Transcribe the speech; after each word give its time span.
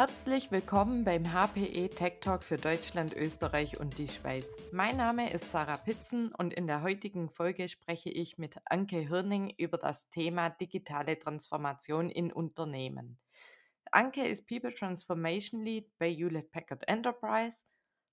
Herzlich 0.00 0.50
willkommen 0.50 1.04
beim 1.04 1.30
HPE 1.30 1.90
Tech 1.90 2.20
Talk 2.22 2.42
für 2.42 2.56
Deutschland, 2.56 3.14
Österreich 3.14 3.78
und 3.80 3.98
die 3.98 4.08
Schweiz. 4.08 4.46
Mein 4.72 4.96
Name 4.96 5.30
ist 5.30 5.50
Sarah 5.50 5.76
Pitzen 5.76 6.34
und 6.34 6.54
in 6.54 6.66
der 6.66 6.80
heutigen 6.80 7.28
Folge 7.28 7.68
spreche 7.68 8.08
ich 8.08 8.38
mit 8.38 8.56
Anke 8.64 8.96
Hirning 8.96 9.52
über 9.58 9.76
das 9.76 10.08
Thema 10.08 10.48
digitale 10.48 11.18
Transformation 11.18 12.08
in 12.08 12.32
Unternehmen. 12.32 13.18
Anke 13.92 14.26
ist 14.26 14.48
People 14.48 14.72
Transformation 14.72 15.60
Lead 15.60 15.90
bei 15.98 16.10
Hewlett 16.10 16.50
Packard 16.50 16.88
Enterprise 16.88 17.64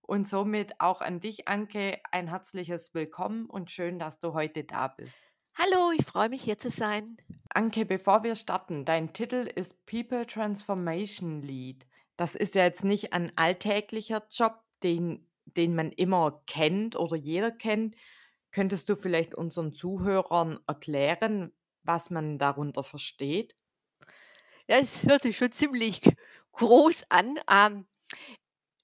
und 0.02 0.28
somit 0.28 0.82
auch 0.82 1.00
an 1.00 1.22
dich, 1.22 1.48
Anke, 1.48 2.02
ein 2.12 2.28
herzliches 2.28 2.94
Willkommen 2.96 3.46
und 3.46 3.72
schön, 3.72 3.98
dass 3.98 4.20
du 4.20 4.34
heute 4.34 4.66
da 4.66 4.90
bist. 4.90 5.22
Hallo, 5.60 5.92
ich 5.92 6.06
freue 6.06 6.30
mich 6.30 6.44
hier 6.44 6.60
zu 6.60 6.70
sein. 6.70 7.18
Anke, 7.50 7.84
bevor 7.84 8.24
wir 8.24 8.36
starten, 8.36 8.86
dein 8.86 9.12
Titel 9.12 9.50
ist 9.56 9.88
People 9.88 10.28
Transformation 10.28 11.42
Lead. 11.42 11.84
Das 12.16 12.36
ist 12.36 12.54
ja 12.54 12.64
jetzt 12.64 12.86
nicht 12.86 13.12
ein 13.12 13.32
alltäglicher 13.38 14.28
Job, 14.30 14.62
den, 14.84 15.28
den 15.46 15.74
man 15.74 15.92
immer 15.92 16.44
kennt 16.46 16.96
oder 16.96 17.16
jeder 17.16 17.50
kennt. 17.50 17.96
Könntest 18.52 18.88
du 18.88 18.96
vielleicht 18.96 19.34
unseren 19.34 19.74
Zuhörern 19.74 20.60
erklären, 20.68 21.52
was 21.82 22.12
man 22.12 22.38
darunter 22.38 22.84
versteht? 22.84 23.56
Ja, 24.68 24.78
es 24.78 25.08
hört 25.08 25.24
sich 25.24 25.38
schon 25.38 25.52
ziemlich 25.52 26.04
groß 26.52 27.06
an. 27.10 27.40
Ähm, 27.50 27.88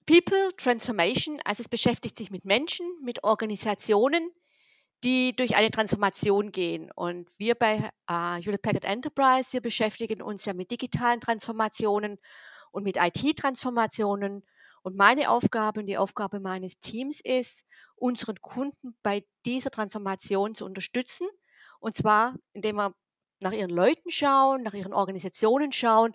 People 0.06 0.50
Transformation, 0.56 1.40
also 1.44 1.60
es 1.60 1.68
beschäftigt 1.68 2.16
sich 2.16 2.32
mit 2.32 2.44
Menschen, 2.44 2.84
mit 3.00 3.22
Organisationen, 3.22 4.32
die 5.04 5.36
durch 5.36 5.54
eine 5.54 5.70
Transformation 5.70 6.50
gehen. 6.50 6.90
Und 6.90 7.28
wir 7.38 7.54
bei 7.54 7.90
äh, 8.08 8.42
Hewlett 8.42 8.62
Packard 8.62 8.84
Enterprise, 8.84 9.52
wir 9.52 9.60
beschäftigen 9.60 10.22
uns 10.22 10.44
ja 10.46 10.54
mit 10.54 10.70
digitalen 10.70 11.20
Transformationen 11.20 12.18
und 12.72 12.84
mit 12.84 12.96
IT-Transformationen. 12.96 14.42
Und 14.82 14.96
meine 14.96 15.30
Aufgabe 15.30 15.80
und 15.80 15.86
die 15.86 15.98
Aufgabe 15.98 16.40
meines 16.40 16.78
Teams 16.80 17.20
ist, 17.20 17.66
unseren 17.96 18.40
Kunden 18.40 18.96
bei 19.02 19.24
dieser 19.46 19.70
Transformation 19.70 20.54
zu 20.54 20.64
unterstützen. 20.64 21.28
Und 21.80 21.94
zwar, 21.94 22.34
indem 22.52 22.76
wir 22.76 22.94
nach 23.40 23.52
ihren 23.52 23.70
Leuten 23.70 24.10
schauen, 24.10 24.62
nach 24.62 24.74
ihren 24.74 24.94
Organisationen 24.94 25.72
schauen 25.72 26.14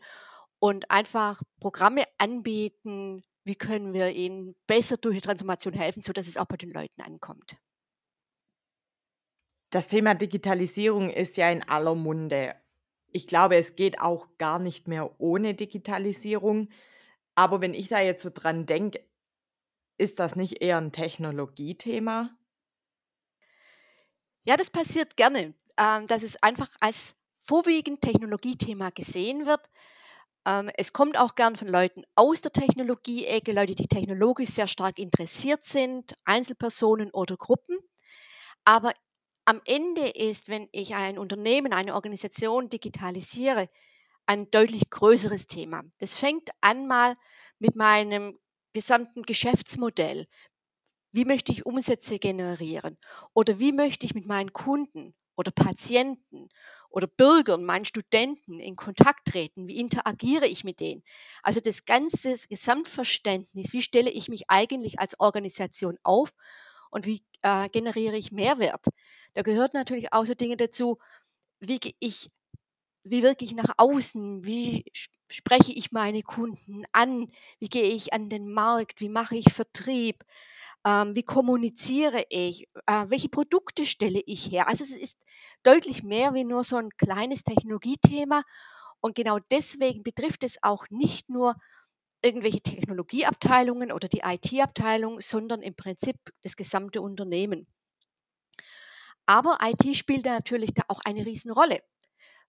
und 0.59 0.89
einfach 0.89 1.41
Programme 1.59 2.05
anbieten, 2.17 3.23
wie 3.43 3.55
können 3.55 3.93
wir 3.93 4.09
ihnen 4.11 4.55
besser 4.67 4.97
durch 4.97 5.15
die 5.15 5.21
Transformation 5.21 5.73
helfen, 5.73 6.01
sodass 6.01 6.27
es 6.27 6.37
auch 6.37 6.45
bei 6.45 6.57
den 6.57 6.71
Leuten 6.71 7.01
ankommt. 7.01 7.57
Das 9.69 9.87
Thema 9.87 10.15
Digitalisierung 10.15 11.09
ist 11.09 11.37
ja 11.37 11.49
in 11.51 11.67
aller 11.67 11.95
Munde. 11.95 12.55
Ich 13.11 13.27
glaube, 13.27 13.55
es 13.55 13.75
geht 13.75 13.99
auch 13.99 14.27
gar 14.37 14.59
nicht 14.59 14.87
mehr 14.87 15.19
ohne 15.19 15.53
Digitalisierung. 15.53 16.69
Aber 17.35 17.61
wenn 17.61 17.73
ich 17.73 17.87
da 17.87 17.99
jetzt 17.99 18.23
so 18.23 18.31
dran 18.33 18.65
denke, 18.65 19.03
ist 19.97 20.19
das 20.19 20.35
nicht 20.35 20.61
eher 20.61 20.77
ein 20.77 20.91
Technologiethema? 20.91 22.31
Ja, 24.43 24.57
das 24.57 24.71
passiert 24.71 25.17
gerne, 25.17 25.53
ähm, 25.77 26.07
dass 26.07 26.23
es 26.23 26.41
einfach 26.41 26.69
als 26.79 27.15
vorwiegend 27.43 28.01
Technologiethema 28.01 28.89
gesehen 28.89 29.45
wird. 29.45 29.69
Ähm, 30.45 30.71
es 30.77 30.93
kommt 30.93 31.17
auch 31.17 31.35
gern 31.35 31.55
von 31.55 31.67
Leuten 31.67 32.03
aus 32.15 32.41
der 32.41 32.51
Technologie-Ecke, 32.51 33.51
Leute, 33.51 33.75
die 33.75 33.87
technologisch 33.87 34.49
sehr 34.49 34.67
stark 34.67 34.97
interessiert 34.97 35.63
sind, 35.63 36.15
Einzelpersonen 36.25 37.11
oder 37.11 37.37
Gruppen. 37.37 37.77
Aber 38.63 38.93
am 39.49 39.61
Ende 39.65 40.07
ist, 40.09 40.49
wenn 40.49 40.69
ich 40.71 40.95
ein 40.95 41.17
Unternehmen, 41.17 41.73
eine 41.73 41.95
Organisation 41.95 42.69
digitalisiere, 42.69 43.67
ein 44.27 44.51
deutlich 44.51 44.89
größeres 44.91 45.47
Thema. 45.47 45.83
Das 45.99 46.17
fängt 46.17 46.51
an 46.61 46.87
mal 46.87 47.17
mit 47.59 47.75
meinem 47.75 48.39
gesamten 48.73 49.23
Geschäftsmodell. 49.23 50.27
Wie 51.11 51.25
möchte 51.25 51.51
ich 51.51 51.65
Umsätze 51.65 52.19
generieren? 52.19 52.97
Oder 53.33 53.59
wie 53.59 53.71
möchte 53.71 54.05
ich 54.05 54.15
mit 54.15 54.25
meinen 54.27 54.53
Kunden 54.53 55.15
oder 55.35 55.51
Patienten 55.51 56.49
oder 56.89 57.07
Bürgern, 57.07 57.65
meinen 57.65 57.85
Studenten 57.85 58.59
in 58.59 58.75
Kontakt 58.75 59.27
treten? 59.27 59.67
Wie 59.67 59.79
interagiere 59.79 60.47
ich 60.47 60.63
mit 60.63 60.79
denen? 60.79 61.03
Also 61.43 61.59
das 61.61 61.85
ganze 61.85 62.35
Gesamtverständnis, 62.49 63.73
wie 63.73 63.81
stelle 63.83 64.11
ich 64.11 64.29
mich 64.29 64.45
eigentlich 64.49 64.99
als 64.99 65.19
Organisation 65.19 65.97
auf 66.03 66.31
und 66.91 67.05
wie 67.07 67.23
äh, 67.43 67.69
generiere 67.69 68.17
ich 68.17 68.31
Mehrwert? 68.31 68.85
Da 69.33 69.41
gehört 69.41 69.73
natürlich 69.73 70.13
auch 70.13 70.25
so 70.25 70.33
Dinge 70.35 70.57
dazu, 70.57 70.97
wie 71.59 71.79
ich, 71.99 72.31
wie 73.03 73.23
wirke 73.23 73.45
ich 73.45 73.55
nach 73.55 73.73
außen, 73.77 74.45
wie 74.45 74.85
spreche 75.29 75.73
ich 75.73 75.91
meine 75.91 76.23
Kunden 76.23 76.83
an, 76.91 77.31
wie 77.59 77.69
gehe 77.69 77.91
ich 77.91 78.13
an 78.13 78.29
den 78.29 78.51
Markt, 78.51 79.01
wie 79.01 79.09
mache 79.09 79.37
ich 79.37 79.53
Vertrieb, 79.53 80.23
ähm, 80.85 81.15
wie 81.15 81.23
kommuniziere 81.23 82.25
ich, 82.29 82.69
äh, 82.87 83.05
welche 83.09 83.29
Produkte 83.29 83.85
stelle 83.85 84.21
ich 84.25 84.51
her. 84.51 84.67
Also 84.67 84.83
es 84.83 84.91
ist 84.95 85.17
deutlich 85.63 86.03
mehr 86.03 86.33
wie 86.33 86.45
nur 86.45 86.63
so 86.63 86.77
ein 86.77 86.89
kleines 86.97 87.43
Technologiethema. 87.43 88.43
Und 89.01 89.15
genau 89.15 89.39
deswegen 89.51 90.03
betrifft 90.03 90.43
es 90.43 90.57
auch 90.63 90.85
nicht 90.89 91.29
nur 91.29 91.55
irgendwelche 92.21 92.61
Technologieabteilungen 92.61 93.91
oder 93.91 94.07
die 94.09 94.21
IT-Abteilung, 94.23 95.21
sondern 95.21 95.61
im 95.61 95.75
Prinzip 95.75 96.17
das 96.43 96.55
gesamte 96.55 97.01
Unternehmen. 97.01 97.67
Aber 99.29 99.59
IT 99.61 99.95
spielt 99.95 100.25
da 100.25 100.31
natürlich 100.31 100.73
da 100.73 100.81
auch 100.87 101.01
eine 101.05 101.23
Riesenrolle, 101.23 101.83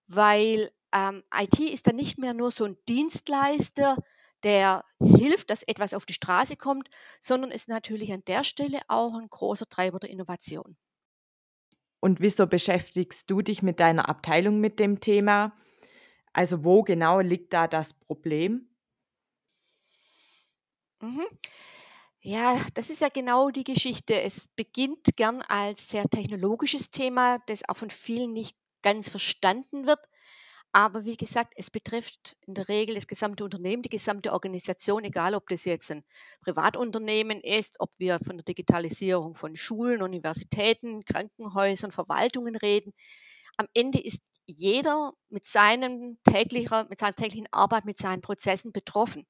weil 0.06 0.72
ähm, 0.94 1.22
IT 1.30 1.60
ist 1.60 1.86
dann 1.86 1.96
nicht 1.96 2.16
mehr 2.16 2.32
nur 2.32 2.50
so 2.50 2.64
ein 2.64 2.78
Dienstleister, 2.88 3.98
der 4.44 4.82
hilft, 4.98 5.50
dass 5.50 5.62
etwas 5.62 5.92
auf 5.92 6.06
die 6.06 6.14
Straße 6.14 6.56
kommt, 6.56 6.88
sondern 7.20 7.50
ist 7.50 7.68
natürlich 7.68 8.10
an 8.14 8.24
der 8.26 8.44
Stelle 8.44 8.80
auch 8.88 9.12
ein 9.12 9.28
großer 9.28 9.68
Treiber 9.68 9.98
der 9.98 10.08
Innovation. 10.08 10.78
Und 12.00 12.22
wieso 12.22 12.46
beschäftigst 12.46 13.28
du 13.28 13.42
dich 13.42 13.60
mit 13.60 13.78
deiner 13.78 14.08
Abteilung 14.08 14.58
mit 14.58 14.80
dem 14.80 15.00
Thema? 15.00 15.52
Also 16.32 16.64
wo 16.64 16.82
genau 16.82 17.20
liegt 17.20 17.52
da 17.52 17.68
das 17.68 17.92
Problem? 17.92 18.70
Mhm. 21.02 21.26
Ja, 22.22 22.60
das 22.74 22.90
ist 22.90 23.00
ja 23.00 23.08
genau 23.08 23.50
die 23.50 23.64
Geschichte. 23.64 24.20
Es 24.20 24.46
beginnt 24.56 25.16
gern 25.16 25.42
als 25.42 25.88
sehr 25.88 26.04
technologisches 26.08 26.90
Thema, 26.90 27.38
das 27.46 27.66
auch 27.68 27.76
von 27.76 27.90
vielen 27.90 28.32
nicht 28.32 28.56
ganz 28.82 29.08
verstanden 29.10 29.86
wird. 29.86 30.00
Aber 30.72 31.04
wie 31.04 31.16
gesagt, 31.16 31.54
es 31.56 31.70
betrifft 31.70 32.36
in 32.46 32.54
der 32.54 32.68
Regel 32.68 32.94
das 32.94 33.06
gesamte 33.08 33.44
Unternehmen, 33.44 33.82
die 33.82 33.88
gesamte 33.88 34.32
Organisation, 34.32 35.04
egal 35.04 35.34
ob 35.34 35.48
das 35.48 35.64
jetzt 35.64 35.90
ein 35.90 36.04
Privatunternehmen 36.42 37.40
ist, 37.40 37.76
ob 37.80 37.90
wir 37.98 38.20
von 38.24 38.36
der 38.36 38.44
Digitalisierung 38.44 39.34
von 39.34 39.56
Schulen, 39.56 40.02
Universitäten, 40.02 41.04
Krankenhäusern, 41.04 41.90
Verwaltungen 41.92 42.56
reden. 42.56 42.92
Am 43.56 43.66
Ende 43.74 44.00
ist 44.00 44.22
jeder 44.46 45.12
mit, 45.30 45.44
seinem 45.44 46.18
täglicher, 46.24 46.86
mit 46.90 46.98
seiner 47.00 47.14
täglichen 47.14 47.48
Arbeit, 47.52 47.84
mit 47.84 47.98
seinen 47.98 48.22
Prozessen 48.22 48.72
betroffen. 48.72 49.26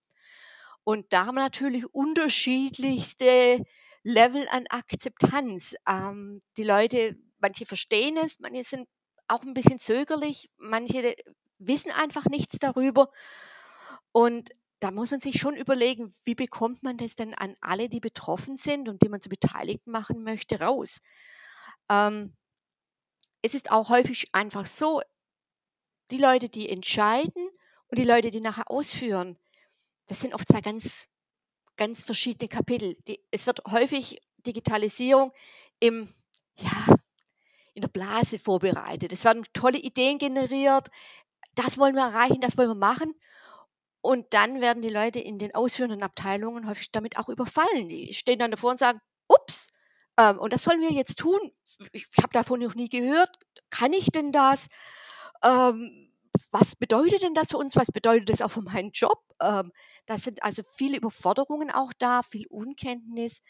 Und 0.84 1.12
da 1.12 1.26
haben 1.26 1.34
wir 1.34 1.42
natürlich 1.42 1.86
unterschiedlichste 1.94 3.64
Level 4.02 4.46
an 4.50 4.66
Akzeptanz. 4.68 5.74
Ähm, 5.86 6.40
die 6.56 6.64
Leute, 6.64 7.16
manche 7.38 7.66
verstehen 7.66 8.16
es, 8.16 8.40
manche 8.40 8.64
sind 8.64 8.88
auch 9.28 9.42
ein 9.42 9.54
bisschen 9.54 9.78
zögerlich, 9.78 10.50
manche 10.56 11.14
wissen 11.58 11.90
einfach 11.90 12.24
nichts 12.26 12.58
darüber. 12.58 13.10
Und 14.12 14.50
da 14.80 14.90
muss 14.90 15.10
man 15.10 15.20
sich 15.20 15.38
schon 15.38 15.56
überlegen, 15.56 16.12
wie 16.24 16.34
bekommt 16.34 16.82
man 16.82 16.96
das 16.96 17.14
denn 17.14 17.34
an 17.34 17.54
alle, 17.60 17.88
die 17.88 18.00
betroffen 18.00 18.56
sind 18.56 18.88
und 18.88 19.02
die 19.02 19.08
man 19.08 19.20
zu 19.20 19.28
Beteiligten 19.28 19.90
machen 19.90 20.22
möchte, 20.24 20.58
raus. 20.58 21.00
Ähm, 21.90 22.34
es 23.42 23.54
ist 23.54 23.70
auch 23.70 23.90
häufig 23.90 24.28
einfach 24.32 24.66
so, 24.66 25.02
die 26.10 26.18
Leute, 26.18 26.48
die 26.48 26.68
entscheiden 26.68 27.48
und 27.88 27.98
die 27.98 28.04
Leute, 28.04 28.30
die 28.30 28.40
nachher 28.40 28.70
ausführen, 28.70 29.38
das 30.10 30.18
sind 30.18 30.34
oft 30.34 30.48
zwei 30.48 30.60
ganz, 30.60 31.06
ganz 31.76 32.02
verschiedene 32.02 32.48
Kapitel. 32.48 32.96
Die, 33.06 33.24
es 33.30 33.46
wird 33.46 33.62
häufig 33.68 34.20
Digitalisierung 34.38 35.32
im, 35.78 36.12
ja, 36.56 36.96
in 37.74 37.82
der 37.82 37.88
Blase 37.88 38.40
vorbereitet. 38.40 39.12
Es 39.12 39.24
werden 39.24 39.46
tolle 39.52 39.78
Ideen 39.78 40.18
generiert. 40.18 40.88
Das 41.54 41.78
wollen 41.78 41.94
wir 41.94 42.02
erreichen, 42.02 42.40
das 42.40 42.58
wollen 42.58 42.70
wir 42.70 42.74
machen. 42.74 43.14
Und 44.00 44.34
dann 44.34 44.60
werden 44.60 44.82
die 44.82 44.88
Leute 44.88 45.20
in 45.20 45.38
den 45.38 45.54
ausführenden 45.54 46.02
Abteilungen 46.02 46.68
häufig 46.68 46.90
damit 46.90 47.16
auch 47.16 47.28
überfallen. 47.28 47.88
Die 47.88 48.12
stehen 48.12 48.40
dann 48.40 48.50
davor 48.50 48.72
und 48.72 48.78
sagen, 48.80 49.00
ups, 49.28 49.70
ähm, 50.16 50.40
und 50.40 50.52
das 50.52 50.64
sollen 50.64 50.80
wir 50.80 50.90
jetzt 50.90 51.20
tun. 51.20 51.38
Ich, 51.92 52.08
habe 52.18 52.32
davon 52.32 52.58
noch 52.58 52.74
nie 52.74 52.88
gehört. 52.88 53.30
Kann 53.70 53.92
ich 53.92 54.06
denn 54.06 54.32
das? 54.32 54.70
Ähm, 55.44 56.12
was 56.50 56.74
bedeutet 56.74 57.22
denn 57.22 57.34
das 57.34 57.50
für 57.50 57.58
uns? 57.58 57.76
Was 57.76 57.92
bedeutet 57.92 58.28
das 58.28 58.42
auch 58.42 58.50
für 58.50 58.62
meinen 58.62 58.90
Job? 58.90 59.22
Ähm, 59.40 59.70
da 60.06 60.18
sind 60.18 60.42
also 60.42 60.62
viele 60.76 60.96
Überforderungen 60.98 61.70
auch 61.70 61.92
da, 61.98 62.22
viel 62.22 62.46
Unkenntnis. 62.48 63.42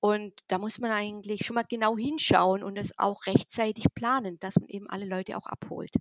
Und 0.00 0.34
da 0.48 0.58
muss 0.58 0.78
man 0.78 0.90
eigentlich 0.92 1.46
schon 1.46 1.54
mal 1.54 1.64
genau 1.68 1.96
hinschauen 1.96 2.62
und 2.62 2.76
es 2.76 2.98
auch 2.98 3.26
rechtzeitig 3.26 3.86
planen, 3.94 4.38
dass 4.40 4.56
man 4.56 4.68
eben 4.68 4.88
alle 4.90 5.06
Leute 5.06 5.36
auch 5.36 5.46
abholt. 5.46 5.92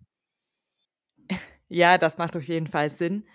Ja, 1.67 1.97
das 1.97 2.17
macht 2.17 2.35
auf 2.35 2.43
jeden 2.43 2.67
Fall 2.67 2.89
Sinn. 2.89 3.25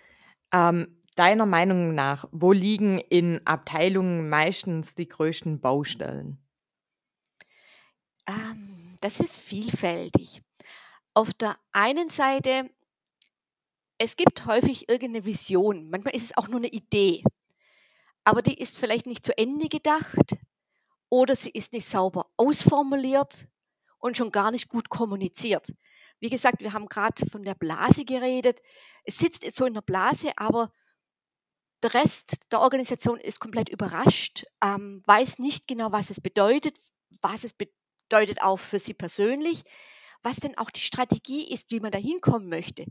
Ähm, 0.53 0.99
deiner 1.17 1.47
Meinung 1.47 1.95
nach, 1.95 2.29
wo 2.33 2.53
liegen 2.53 2.99
in 2.99 3.47
Abteilungen 3.47 4.29
meistens 4.29 4.95
die 4.95 5.09
größten 5.09 5.61
Baustellen? 5.61 6.39
Ähm, 8.27 8.97
das 9.03 9.21
ist 9.21 9.37
vielfältig. 9.37 10.43
Auf 11.15 11.35
der 11.35 11.57
einen 11.73 12.09
Seite, 12.11 12.71
es 14.01 14.17
gibt 14.17 14.47
häufig 14.47 14.89
irgendeine 14.89 15.27
Vision. 15.27 15.91
Manchmal 15.91 16.15
ist 16.15 16.25
es 16.25 16.37
auch 16.39 16.49
nur 16.49 16.57
eine 16.57 16.71
Idee. 16.71 17.23
Aber 18.25 18.41
die 18.41 18.59
ist 18.59 18.79
vielleicht 18.79 19.05
nicht 19.05 19.23
zu 19.23 19.37
Ende 19.37 19.69
gedacht 19.69 20.39
oder 21.11 21.37
sie 21.37 21.51
ist 21.51 21.75
nicht 21.75 21.87
sauber 21.87 22.31
ausformuliert 22.39 23.47
und 23.99 24.17
schon 24.17 24.33
gar 24.33 24.53
nicht 24.53 24.71
gut 24.71 24.89
kommuniziert. 24.89 25.75
Wie 26.19 26.31
gesagt, 26.31 26.63
wir 26.63 26.73
haben 26.73 26.89
gerade 26.89 27.27
von 27.27 27.43
der 27.43 27.55
Blase 27.55 28.07
geredet. 28.07 28.63
Es 29.05 29.19
sitzt 29.19 29.43
jetzt 29.43 29.59
so 29.59 29.67
in 29.67 29.75
der 29.75 29.83
Blase, 29.83 30.33
aber 30.37 30.73
der 31.83 31.93
Rest 31.93 32.51
der 32.53 32.61
Organisation 32.61 33.21
ist 33.21 33.39
komplett 33.39 33.69
überrascht, 33.69 34.47
ähm, 34.65 35.03
weiß 35.05 35.39
nicht 35.41 35.69
genau, 35.69 35.93
was 35.93 36.09
es 36.09 36.23
bedeutet, 36.23 36.79
was 37.21 37.45
es 37.45 37.53
bedeutet 37.53 38.41
auch 38.41 38.59
für 38.59 38.79
sie 38.79 38.95
persönlich, 38.95 39.63
was 40.23 40.37
denn 40.37 40.57
auch 40.57 40.71
die 40.71 40.81
Strategie 40.81 41.53
ist, 41.53 41.71
wie 41.71 41.81
man 41.81 41.93
da 41.93 41.99
hinkommen 41.99 42.49
möchte. 42.49 42.87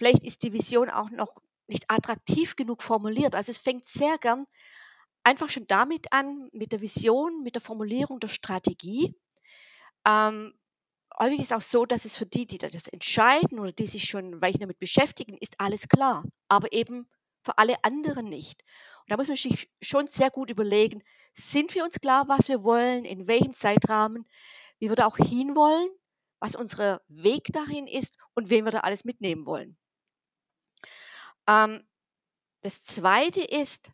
Vielleicht 0.00 0.24
ist 0.24 0.44
die 0.44 0.54
Vision 0.54 0.88
auch 0.88 1.10
noch 1.10 1.42
nicht 1.66 1.90
attraktiv 1.90 2.56
genug 2.56 2.82
formuliert. 2.82 3.34
Also 3.34 3.50
es 3.50 3.58
fängt 3.58 3.84
sehr 3.84 4.16
gern 4.16 4.46
einfach 5.24 5.50
schon 5.50 5.66
damit 5.66 6.10
an, 6.10 6.48
mit 6.52 6.72
der 6.72 6.80
Vision, 6.80 7.42
mit 7.42 7.54
der 7.54 7.60
Formulierung 7.60 8.18
der 8.18 8.28
Strategie. 8.28 9.14
Ähm, 10.06 10.54
häufig 11.18 11.40
ist 11.40 11.52
auch 11.52 11.60
so, 11.60 11.84
dass 11.84 12.06
es 12.06 12.16
für 12.16 12.24
die, 12.24 12.46
die 12.46 12.56
das 12.56 12.88
entscheiden 12.88 13.58
oder 13.58 13.72
die 13.72 13.86
sich 13.86 14.04
schon 14.04 14.40
weich 14.40 14.58
damit 14.58 14.78
beschäftigen, 14.78 15.36
ist 15.36 15.60
alles 15.60 15.86
klar, 15.86 16.24
aber 16.48 16.72
eben 16.72 17.06
für 17.42 17.58
alle 17.58 17.84
anderen 17.84 18.24
nicht. 18.24 18.62
Und 19.00 19.10
da 19.10 19.18
muss 19.18 19.28
man 19.28 19.36
sich 19.36 19.70
schon 19.82 20.06
sehr 20.06 20.30
gut 20.30 20.48
überlegen, 20.48 21.02
sind 21.34 21.74
wir 21.74 21.84
uns 21.84 22.00
klar, 22.00 22.26
was 22.26 22.48
wir 22.48 22.64
wollen, 22.64 23.04
in 23.04 23.26
welchem 23.26 23.52
Zeitrahmen, 23.52 24.26
wie 24.78 24.88
wir 24.88 24.96
da 24.96 25.04
auch 25.04 25.18
hinwollen, 25.18 25.90
was 26.38 26.56
unser 26.56 27.02
Weg 27.08 27.48
dahin 27.52 27.86
ist 27.86 28.16
und 28.32 28.48
wen 28.48 28.64
wir 28.64 28.72
da 28.72 28.80
alles 28.80 29.04
mitnehmen 29.04 29.44
wollen. 29.44 29.76
Ähm, 31.50 31.82
das 32.62 32.82
Zweite 32.82 33.40
ist, 33.40 33.90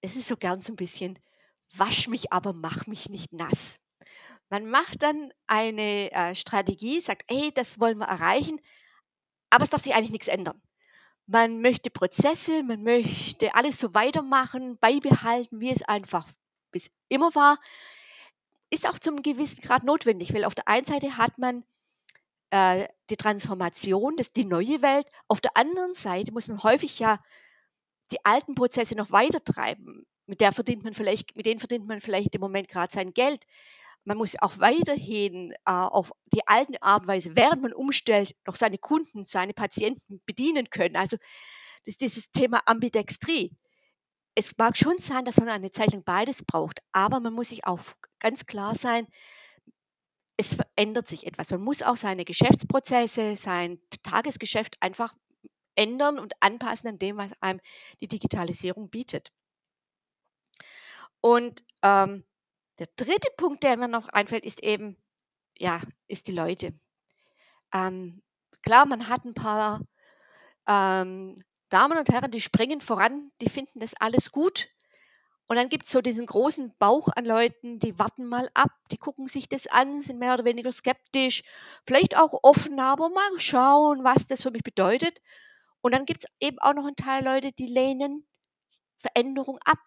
es 0.00 0.14
ist 0.14 0.28
so 0.28 0.36
gern 0.36 0.62
so 0.62 0.72
ein 0.72 0.76
bisschen, 0.76 1.18
wasch 1.74 2.06
mich, 2.08 2.32
aber 2.32 2.52
mach 2.52 2.86
mich 2.86 3.08
nicht 3.08 3.32
nass. 3.32 3.80
Man 4.48 4.68
macht 4.68 5.02
dann 5.02 5.32
eine 5.46 6.10
äh, 6.12 6.34
Strategie, 6.34 7.00
sagt, 7.00 7.24
hey, 7.30 7.50
das 7.52 7.80
wollen 7.80 7.98
wir 7.98 8.06
erreichen, 8.06 8.60
aber 9.50 9.64
es 9.64 9.70
darf 9.70 9.82
sich 9.82 9.94
eigentlich 9.94 10.12
nichts 10.12 10.28
ändern. 10.28 10.60
Man 11.26 11.60
möchte 11.60 11.90
Prozesse, 11.90 12.62
man 12.62 12.82
möchte 12.82 13.54
alles 13.54 13.78
so 13.78 13.94
weitermachen, 13.94 14.78
beibehalten, 14.78 15.60
wie 15.60 15.70
es 15.70 15.82
einfach 15.82 16.28
bis 16.72 16.90
immer 17.08 17.34
war. 17.34 17.58
Ist 18.70 18.88
auch 18.88 18.98
zum 18.98 19.22
gewissen 19.22 19.62
Grad 19.62 19.84
notwendig, 19.84 20.32
weil 20.32 20.44
auf 20.44 20.54
der 20.54 20.68
einen 20.68 20.84
Seite 20.84 21.16
hat 21.16 21.38
man 21.38 21.64
äh, 22.50 22.88
die 23.08 23.16
Transformation, 23.16 24.16
das 24.16 24.32
die 24.32 24.44
neue 24.44 24.82
Welt. 24.82 25.06
Auf 25.28 25.40
der 25.40 25.56
anderen 25.56 25.94
Seite 25.94 26.32
muss 26.32 26.48
man 26.48 26.62
häufig 26.62 26.98
ja 26.98 27.20
die 28.12 28.24
alten 28.24 28.54
Prozesse 28.54 28.94
noch 28.96 29.10
weiter 29.10 29.42
treiben. 29.42 30.06
Mit 30.26 30.40
der 30.40 30.52
verdient 30.52 30.84
man 30.84 30.94
vielleicht, 30.94 31.36
mit 31.36 31.46
denen 31.46 31.60
verdient 31.60 31.86
man 31.86 32.00
vielleicht 32.00 32.34
im 32.34 32.40
Moment 32.40 32.68
gerade 32.68 32.92
sein 32.92 33.12
Geld. 33.12 33.44
Man 34.04 34.16
muss 34.16 34.40
auch 34.40 34.58
weiterhin 34.58 35.52
äh, 35.52 35.56
auf 35.70 36.12
die 36.32 36.46
alten 36.46 36.76
Art 36.80 37.02
und 37.02 37.08
Weise, 37.08 37.36
während 37.36 37.62
man 37.62 37.72
umstellt, 37.72 38.34
noch 38.46 38.54
seine 38.54 38.78
Kunden, 38.78 39.24
seine 39.24 39.52
Patienten 39.52 40.22
bedienen 40.24 40.70
können. 40.70 40.96
Also 40.96 41.16
das, 41.84 41.96
dieses 41.96 42.30
Thema 42.30 42.62
Ambidextrie. 42.66 43.52
Es 44.34 44.56
mag 44.56 44.76
schon 44.76 44.98
sein, 44.98 45.24
dass 45.24 45.38
man 45.38 45.48
eine 45.48 45.70
Zeit 45.70 45.92
lang 45.92 46.04
beides 46.04 46.44
braucht, 46.44 46.80
aber 46.92 47.20
man 47.20 47.32
muss 47.32 47.48
sich 47.48 47.66
auch 47.66 47.80
ganz 48.20 48.46
klar 48.46 48.74
sein, 48.74 49.06
es 50.40 50.54
verändert 50.54 51.06
sich 51.06 51.26
etwas. 51.26 51.50
Man 51.50 51.60
muss 51.60 51.82
auch 51.82 51.96
seine 51.96 52.24
Geschäftsprozesse, 52.24 53.36
sein 53.36 53.78
Tagesgeschäft 54.02 54.78
einfach 54.80 55.14
ändern 55.74 56.18
und 56.18 56.32
anpassen 56.40 56.88
an 56.88 56.98
dem, 56.98 57.18
was 57.18 57.30
einem 57.42 57.60
die 58.00 58.08
Digitalisierung 58.08 58.88
bietet. 58.88 59.32
Und 61.20 61.62
ähm, 61.82 62.24
der 62.78 62.88
dritte 62.96 63.28
Punkt, 63.36 63.62
der 63.62 63.76
mir 63.76 63.88
noch 63.88 64.08
einfällt, 64.08 64.46
ist 64.46 64.62
eben, 64.62 64.96
ja, 65.58 65.82
ist 66.08 66.26
die 66.26 66.32
Leute. 66.32 66.72
Ähm, 67.74 68.22
klar, 68.62 68.86
man 68.86 69.08
hat 69.08 69.26
ein 69.26 69.34
paar 69.34 69.82
ähm, 70.66 71.36
Damen 71.68 71.98
und 71.98 72.08
Herren, 72.08 72.30
die 72.30 72.40
springen 72.40 72.80
voran, 72.80 73.30
die 73.42 73.50
finden 73.50 73.78
das 73.80 73.92
alles 73.92 74.32
gut. 74.32 74.70
Und 75.50 75.56
dann 75.56 75.68
gibt 75.68 75.82
es 75.82 75.90
so 75.90 76.00
diesen 76.00 76.26
großen 76.26 76.72
Bauch 76.78 77.08
an 77.08 77.24
Leuten, 77.24 77.80
die 77.80 77.98
warten 77.98 78.24
mal 78.24 78.48
ab, 78.54 78.70
die 78.92 78.98
gucken 78.98 79.26
sich 79.26 79.48
das 79.48 79.66
an, 79.66 80.00
sind 80.00 80.20
mehr 80.20 80.34
oder 80.34 80.44
weniger 80.44 80.70
skeptisch, 80.70 81.42
vielleicht 81.88 82.16
auch 82.16 82.44
offen, 82.44 82.78
aber 82.78 83.08
mal 83.08 83.40
schauen, 83.40 84.04
was 84.04 84.28
das 84.28 84.42
für 84.42 84.52
mich 84.52 84.62
bedeutet. 84.62 85.20
Und 85.80 85.90
dann 85.90 86.06
gibt 86.06 86.20
es 86.20 86.30
eben 86.38 86.60
auch 86.60 86.72
noch 86.72 86.86
einen 86.86 86.94
Teil 86.94 87.24
Leute, 87.24 87.50
die 87.50 87.66
lehnen 87.66 88.24
Veränderung 89.00 89.58
ab. 89.64 89.80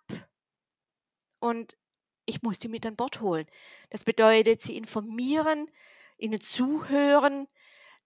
Und 1.39 1.77
ich 2.25 2.41
muss 2.41 2.59
die 2.59 2.67
mit 2.67 2.85
an 2.85 2.97
Bord 2.97 3.21
holen. 3.21 3.47
Das 3.89 4.03
bedeutet, 4.03 4.61
sie 4.61 4.75
informieren, 4.75 5.71
ihnen 6.17 6.41
zuhören, 6.41 7.47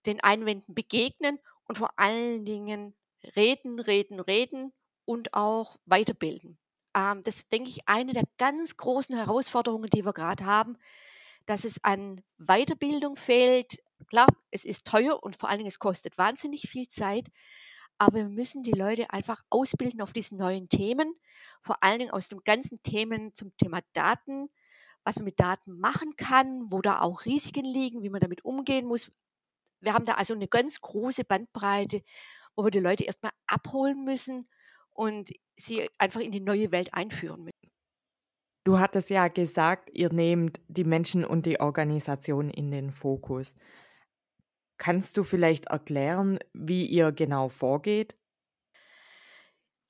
den 0.06 0.20
Einwänden 0.20 0.76
begegnen 0.76 1.40
und 1.64 1.80
vor 1.80 1.98
allen 1.98 2.46
Dingen 2.46 2.94
reden, 3.36 3.80
reden, 3.80 4.20
reden 4.20 4.74
und 5.06 5.34
auch 5.34 5.80
weiterbilden. 5.88 6.60
Ähm, 6.98 7.24
das 7.24 7.38
ist, 7.38 7.52
denke 7.52 7.70
ich, 7.70 7.88
eine 7.88 8.14
der 8.14 8.24
ganz 8.40 8.76
großen 8.76 9.16
Herausforderungen, 9.16 9.90
die 9.90 10.04
wir 10.04 10.14
gerade 10.14 10.46
haben, 10.46 10.78
dass 11.46 11.64
es 11.64 11.84
an 11.84 12.22
Weiterbildung 12.40 13.16
fehlt. 13.16 13.84
Klar, 14.10 14.28
es 14.52 14.66
ist 14.66 14.86
teuer 14.86 15.22
und 15.24 15.36
vor 15.36 15.50
allen 15.50 15.60
Dingen 15.60 15.70
es 15.70 15.80
kostet 15.80 16.18
wahnsinnig 16.18 16.64
viel 16.70 16.88
Zeit, 16.88 17.30
aber 18.00 18.18
wir 18.18 18.30
müssen 18.30 18.64
die 18.64 18.72
Leute 18.72 19.12
einfach 19.12 19.44
ausbilden 19.50 20.02
auf 20.02 20.12
diesen 20.12 20.38
neuen 20.40 20.70
Themen, 20.70 21.14
vor 21.62 21.84
allen 21.84 22.00
Dingen 22.00 22.12
aus 22.12 22.30
den 22.30 22.44
ganzen 22.44 22.82
Themen 22.82 23.34
zum 23.36 23.56
Thema 23.58 23.82
Daten, 23.94 24.50
was 25.04 25.18
man 25.18 25.26
mit 25.26 25.40
Daten 25.40 25.80
machen 25.80 26.16
kann, 26.16 26.72
wo 26.72 26.82
da 26.82 27.02
auch 27.02 27.26
Risiken 27.26 27.66
liegen, 27.66 28.02
wie 28.02 28.10
man 28.10 28.22
damit 28.22 28.44
umgehen 28.44 28.88
muss. 28.88 29.12
Wir 29.82 29.94
haben 29.94 30.06
da 30.06 30.16
also 30.16 30.34
eine 30.34 30.48
ganz 30.48 30.82
große 30.82 31.24
Bandbreite, 31.26 32.02
wo 32.56 32.64
wir 32.64 32.72
die 32.72 32.80
Leute 32.80 33.04
erstmal 33.04 33.32
abholen 33.46 34.04
müssen 34.04 34.50
und 34.98 35.32
sie 35.56 35.88
einfach 35.98 36.22
in 36.22 36.32
die 36.32 36.40
neue 36.40 36.72
Welt 36.72 36.94
einführen 36.94 37.44
müssen. 37.44 37.72
Du 38.66 38.80
hattest 38.80 39.10
ja 39.10 39.28
gesagt, 39.30 39.90
ihr 39.94 40.12
nehmt 40.12 40.60
die 40.68 40.84
Menschen 40.84 41.24
und 41.24 41.46
die 41.46 41.62
Organisation 41.62 42.50
in 42.50 42.72
den 42.72 42.92
Fokus. 42.92 43.56
Kannst 44.78 45.16
du 45.16 45.24
vielleicht 45.24 45.68
erklären, 45.68 46.40
wie 46.54 46.86
ihr 46.86 47.12
genau 47.12 47.48
vorgeht? 47.48 48.16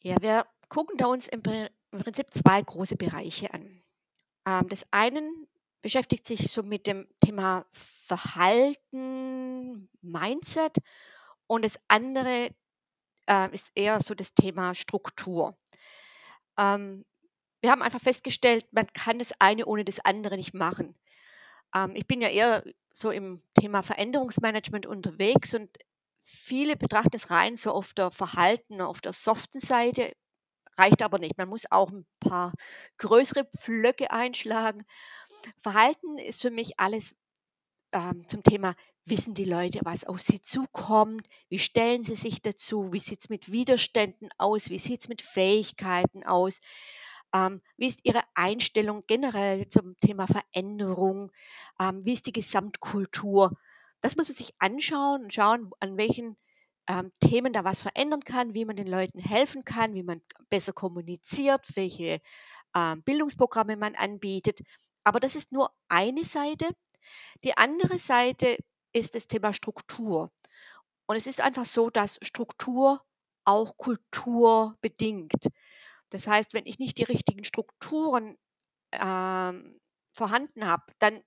Ja, 0.04 0.18
wir 0.22 0.46
gucken 0.70 0.98
da 0.98 1.08
uns 1.08 1.28
im, 1.28 1.42
Prinzip 1.42 2.32
zwei 2.32 2.62
große 2.62 2.98
Bereiche 2.98 3.54
an. 3.54 3.82
Ähm, 4.46 4.68
das 4.70 4.86
eine 4.92 5.28
beschäftigt 5.82 6.26
sich 6.26 6.52
so 6.52 6.64
mit 6.64 6.86
dem 6.86 7.08
Thema 7.22 7.66
Verhalten, 7.72 8.30
Mindset 10.02 10.78
und 11.48 11.66
das 11.66 11.80
andere 11.88 12.52
äh, 13.28 13.54
ist 13.54 13.72
eher 13.76 14.02
so 14.02 14.16
das 14.16 14.34
Thema 14.34 14.74
Struktur. 14.76 15.58
Ähm, 16.58 17.06
wir 17.62 17.72
haben 17.72 17.82
einfach 17.82 18.02
festgestellt, 18.02 18.66
man 18.72 18.88
kann 18.94 19.20
das 19.20 19.34
eine 19.40 19.66
ohne 19.66 19.84
das 19.86 20.00
andere 20.00 20.38
nicht 20.38 20.54
machen. 20.54 20.96
Ähm, 21.74 21.92
ich 21.96 22.08
bin 22.08 22.22
ja 22.22 22.30
eher 22.30 22.64
so 22.94 23.12
im 23.12 23.42
Thema 23.60 23.84
Veränderungsmanagement 23.84 24.86
unterwegs 24.86 25.54
und 25.54 25.70
viele 26.24 26.76
betrachten 26.76 27.16
es 27.16 27.30
rein 27.30 27.56
so 27.56 27.72
auf 27.72 27.94
der 27.94 28.12
Verhalten, 28.12 28.82
auf 28.82 29.02
der 29.02 29.14
soften 29.14 29.60
Seite, 29.60 30.14
reicht 30.78 31.02
aber 31.02 31.20
nicht. 31.20 31.38
Man 31.38 31.50
muss 31.50 31.72
auch 31.72 31.90
ein 31.90 32.06
paar 32.20 32.54
größere 32.98 33.46
Pflöcke 33.46 34.12
einschlagen. 34.12 34.86
Verhalten 35.62 36.18
ist 36.18 36.42
für 36.42 36.52
mich 36.52 36.80
alles 36.80 37.16
ähm, 37.92 38.28
zum 38.28 38.44
Thema, 38.44 38.76
wissen 39.10 39.34
die 39.34 39.46
Leute, 39.46 39.80
was 39.84 40.06
auf 40.06 40.22
sie 40.22 40.42
zukommt, 40.42 41.28
wie 41.50 41.60
stellen 41.60 42.04
sie 42.04 42.16
sich 42.16 42.42
dazu, 42.42 42.92
wie 42.92 43.00
sieht 43.00 43.20
es 43.22 43.30
mit 43.30 43.52
Widerständen 43.52 44.30
aus, 44.38 44.70
wie 44.70 44.80
sieht 44.80 45.02
es 45.02 45.08
mit 45.08 45.22
Fähigkeiten 45.22 46.24
aus, 46.24 46.60
ähm, 47.34 47.62
wie 47.78 47.88
ist 47.88 48.00
Ihre 48.04 48.24
Einstellung 48.36 49.04
generell 49.08 49.68
zum 49.68 49.98
Thema 50.00 50.28
Veränderung? 50.28 51.32
Ähm, 51.80 52.06
wie 52.06 52.14
ist 52.14 52.26
die 52.26 52.32
Gesamtkultur? 52.34 53.52
Das 54.02 54.16
muss 54.16 54.30
man 54.30 54.36
sich 54.36 54.54
anschauen 54.60 55.24
und 55.24 55.34
schauen, 55.34 55.72
an 55.80 55.98
welchen 55.98 56.38
ähm, 56.88 57.12
Themen 57.20 57.54
da 57.54 57.64
was 57.64 57.82
verändern 57.82 58.22
kann, 58.22 58.54
wie 58.54 58.66
man 58.66 58.76
den 58.76 58.88
Leuten 58.88 59.20
helfen 59.20 59.66
kann, 59.66 59.94
wie 59.94 60.04
man 60.04 60.22
besser 60.50 60.74
kommuniziert, 60.74 61.76
welche 61.76 62.22
ähm, 62.76 63.04
Bildungsprogramme 63.04 63.76
man 63.76 63.96
anbietet. 63.96 64.62
Aber 65.04 65.20
das 65.20 65.36
ist 65.36 65.52
nur 65.52 65.72
eine 65.90 66.24
Seite. 66.24 66.70
Die 67.44 67.58
andere 67.58 67.98
Seite 67.98 68.58
ist 68.94 69.16
das 69.16 69.28
Thema 69.28 69.54
Struktur. 69.54 70.32
Und 71.08 71.16
es 71.16 71.28
ist 71.28 71.42
einfach 71.42 71.66
so, 71.66 71.90
dass 71.90 72.20
Struktur 72.22 73.02
auch 73.46 73.78
kulturbedingt. 73.78 75.48
Das 76.10 76.28
heißt, 76.28 76.54
wenn 76.54 76.66
ich 76.66 76.80
nicht 76.80 76.98
die 76.98 77.04
richtigen 77.04 77.44
Strukturen 77.44 78.38
ähm, 78.92 79.80
vorhanden 80.14 80.66
habe, 80.66 80.84
dann 81.00 81.22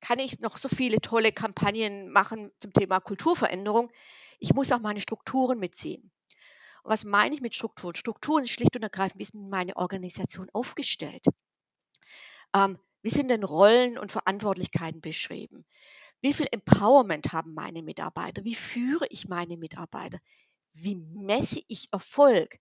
kann 0.00 0.18
ich 0.18 0.40
noch 0.40 0.58
so 0.58 0.68
viele 0.68 1.00
tolle 1.00 1.32
Kampagnen 1.32 2.10
machen 2.10 2.50
zum 2.60 2.72
Thema 2.72 3.00
Kulturveränderung. 3.00 3.90
Ich 4.38 4.52
muss 4.52 4.72
auch 4.72 4.80
meine 4.80 5.00
Strukturen 5.00 5.58
mitziehen. 5.58 6.10
Und 6.82 6.90
was 6.90 7.04
meine 7.04 7.34
ich 7.34 7.40
mit 7.40 7.54
Strukturen? 7.54 7.94
Strukturen 7.94 8.44
ist 8.44 8.50
schlicht 8.50 8.74
und 8.74 8.82
ergreifend, 8.82 9.18
wie 9.18 9.22
ist 9.22 9.34
meine 9.34 9.76
Organisation 9.76 10.50
aufgestellt? 10.52 11.24
Ähm, 12.54 12.78
wie 13.02 13.10
sind 13.10 13.28
denn 13.28 13.44
Rollen 13.44 13.98
und 13.98 14.12
Verantwortlichkeiten 14.12 15.00
beschrieben? 15.00 15.64
Wie 16.22 16.32
viel 16.32 16.46
Empowerment 16.50 17.32
haben 17.32 17.52
meine 17.52 17.82
Mitarbeiter? 17.82 18.44
Wie 18.44 18.54
führe 18.54 19.06
ich 19.10 19.28
meine 19.28 19.56
Mitarbeiter? 19.58 20.18
Wie 20.72 20.96
messe 20.96 21.62
ich 21.68 21.92
Erfolg? 21.92 22.58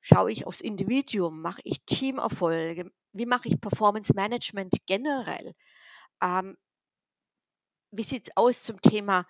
Schaue 0.00 0.30
ich 0.32 0.46
aufs 0.46 0.60
Individuum? 0.60 1.42
Mache 1.42 1.62
ich 1.64 1.82
Teamerfolge? 1.86 2.90
Wie 3.12 3.26
mache 3.26 3.48
ich 3.48 3.60
Performance 3.60 4.14
Management 4.14 4.76
generell? 4.86 5.54
Ähm, 6.22 6.56
wie 7.90 8.02
sieht 8.02 8.28
es 8.28 8.36
aus 8.36 8.62
zum 8.62 8.80
Thema 8.80 9.26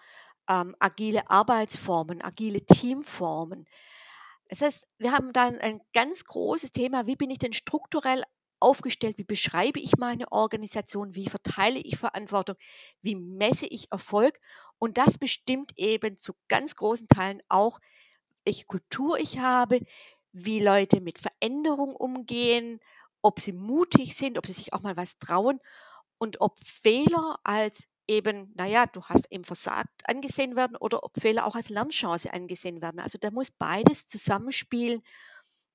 ähm, 0.48 0.76
agile 0.78 1.30
Arbeitsformen, 1.30 2.22
agile 2.22 2.60
Teamformen? 2.64 3.66
Das 4.48 4.62
heißt, 4.62 4.86
wir 4.98 5.12
haben 5.12 5.32
dann 5.32 5.58
ein 5.58 5.80
ganz 5.94 6.24
großes 6.24 6.72
Thema, 6.72 7.06
wie 7.06 7.16
bin 7.16 7.30
ich 7.30 7.38
denn 7.38 7.52
strukturell 7.52 8.24
aufgestellt, 8.60 9.18
wie 9.18 9.24
beschreibe 9.24 9.80
ich 9.80 9.96
meine 9.96 10.30
Organisation, 10.32 11.14
wie 11.14 11.28
verteile 11.28 11.78
ich 11.78 11.96
Verantwortung, 11.96 12.56
wie 13.02 13.16
messe 13.16 13.66
ich 13.66 13.90
Erfolg. 13.90 14.38
Und 14.78 14.98
das 14.98 15.18
bestimmt 15.18 15.72
eben 15.76 16.16
zu 16.16 16.34
ganz 16.48 16.76
großen 16.76 17.08
Teilen 17.08 17.42
auch, 17.48 17.80
welche 18.44 18.66
Kultur 18.66 19.18
ich 19.18 19.38
habe, 19.38 19.80
wie 20.32 20.60
Leute 20.60 21.00
mit 21.00 21.18
Veränderung 21.18 21.94
umgehen, 21.96 22.80
ob 23.22 23.40
sie 23.40 23.52
mutig 23.52 24.14
sind, 24.14 24.38
ob 24.38 24.46
sie 24.46 24.52
sich 24.52 24.72
auch 24.72 24.80
mal 24.82 24.96
was 24.96 25.18
trauen 25.18 25.60
und 26.18 26.40
ob 26.40 26.58
Fehler 26.58 27.38
als 27.44 27.88
eben, 28.06 28.52
naja, 28.56 28.86
du 28.86 29.04
hast 29.04 29.30
eben 29.30 29.44
versagt 29.44 30.02
angesehen 30.04 30.56
werden 30.56 30.76
oder 30.76 31.04
ob 31.04 31.12
Fehler 31.20 31.46
auch 31.46 31.54
als 31.54 31.68
Lernchance 31.68 32.32
angesehen 32.32 32.82
werden. 32.82 33.00
Also 33.00 33.18
da 33.18 33.30
muss 33.30 33.50
beides 33.50 34.06
zusammenspielen. 34.06 35.02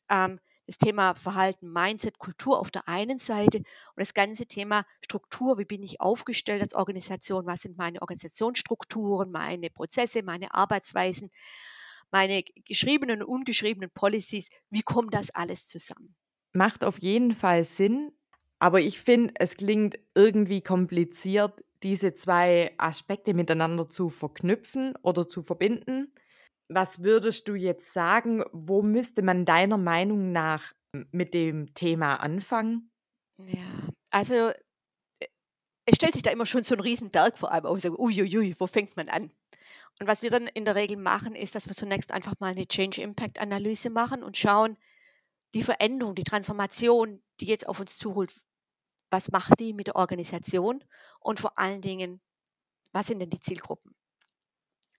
Ähm, 0.09 0.39
das 0.67 0.77
Thema 0.77 1.13
Verhalten, 1.15 1.71
Mindset, 1.71 2.17
Kultur 2.17 2.59
auf 2.59 2.71
der 2.71 2.87
einen 2.87 3.19
Seite 3.19 3.59
und 3.59 3.65
das 3.97 4.13
ganze 4.13 4.45
Thema 4.47 4.85
Struktur, 5.01 5.57
wie 5.57 5.65
bin 5.65 5.83
ich 5.83 6.01
aufgestellt 6.01 6.61
als 6.61 6.73
Organisation, 6.73 7.45
was 7.45 7.61
sind 7.61 7.77
meine 7.77 8.01
Organisationsstrukturen, 8.01 9.31
meine 9.31 9.69
Prozesse, 9.69 10.23
meine 10.23 10.53
Arbeitsweisen, 10.53 11.29
meine 12.11 12.43
geschriebenen 12.65 13.21
und 13.21 13.29
ungeschriebenen 13.29 13.91
Policies, 13.91 14.49
wie 14.69 14.81
kommt 14.81 15.13
das 15.13 15.31
alles 15.31 15.67
zusammen? 15.67 16.15
Macht 16.53 16.83
auf 16.83 16.99
jeden 16.99 17.33
Fall 17.33 17.63
Sinn, 17.63 18.11
aber 18.59 18.79
ich 18.81 18.99
finde, 18.99 19.33
es 19.37 19.57
klingt 19.57 19.99
irgendwie 20.15 20.61
kompliziert, 20.61 21.63
diese 21.83 22.13
zwei 22.13 22.73
Aspekte 22.77 23.33
miteinander 23.33 23.89
zu 23.89 24.09
verknüpfen 24.09 24.95
oder 25.03 25.27
zu 25.27 25.43
verbinden. 25.43 26.11
Was 26.67 27.03
würdest 27.03 27.47
du 27.47 27.55
jetzt 27.55 27.93
sagen, 27.93 28.43
wo 28.51 28.81
müsste 28.81 29.21
man 29.21 29.45
deiner 29.45 29.77
Meinung 29.77 30.31
nach 30.31 30.73
mit 31.11 31.33
dem 31.33 31.73
Thema 31.73 32.15
anfangen? 32.15 32.91
Ja, 33.37 33.89
also 34.09 34.33
äh, 35.19 35.27
es 35.85 35.95
stellt 35.95 36.13
sich 36.13 36.23
da 36.23 36.31
immer 36.31 36.45
schon 36.45 36.63
so 36.63 36.75
ein 36.75 36.81
Riesenberg 36.81 37.37
vor 37.37 37.51
allem 37.51 37.65
auf, 37.65 37.79
so, 37.81 37.97
uiuiui, 37.97 38.55
wo 38.59 38.67
fängt 38.67 38.95
man 38.97 39.09
an? 39.09 39.31
Und 39.99 40.07
was 40.07 40.21
wir 40.21 40.29
dann 40.29 40.47
in 40.47 40.65
der 40.65 40.75
Regel 40.75 40.97
machen, 40.97 41.35
ist, 41.35 41.55
dass 41.55 41.67
wir 41.67 41.75
zunächst 41.75 42.11
einfach 42.11 42.33
mal 42.39 42.51
eine 42.51 42.67
Change 42.67 43.01
Impact 43.01 43.39
Analyse 43.39 43.89
machen 43.89 44.23
und 44.23 44.37
schauen, 44.37 44.77
die 45.53 45.63
Veränderung, 45.63 46.15
die 46.15 46.25
Transformation, 46.25 47.21
die 47.39 47.45
jetzt 47.45 47.67
auf 47.67 47.79
uns 47.79 47.97
zuholt, 47.97 48.33
was 49.09 49.31
macht 49.31 49.59
die 49.59 49.73
mit 49.73 49.87
der 49.87 49.95
Organisation 49.95 50.83
und 51.21 51.39
vor 51.39 51.57
allen 51.57 51.81
Dingen, 51.81 52.19
was 52.91 53.07
sind 53.07 53.19
denn 53.19 53.29
die 53.29 53.39
Zielgruppen? 53.39 53.94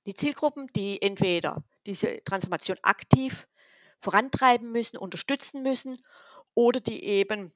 Die 0.06 0.14
Zielgruppen, 0.14 0.68
die 0.74 1.02
entweder 1.02 1.64
diese 1.86 2.22
Transformation 2.24 2.78
aktiv 2.82 3.46
vorantreiben 4.00 4.70
müssen, 4.70 4.96
unterstützen 4.96 5.62
müssen 5.62 5.98
oder 6.54 6.80
die 6.80 7.04
eben 7.04 7.52